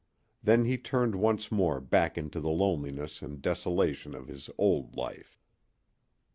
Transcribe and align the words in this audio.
Then 0.41 0.65
he 0.65 0.79
turned 0.79 1.13
once 1.13 1.51
more 1.51 1.79
back 1.79 2.17
into 2.17 2.39
the 2.39 2.49
loneliness 2.49 3.21
and 3.21 3.39
desolation 3.39 4.15
of 4.15 4.29
his 4.29 4.49
old 4.57 4.95
life. 4.95 5.39